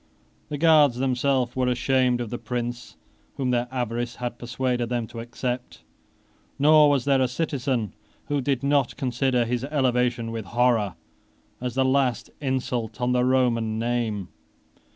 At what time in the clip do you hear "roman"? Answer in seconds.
13.23-13.77